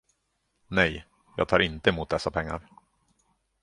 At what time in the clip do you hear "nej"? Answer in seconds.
0.67-1.05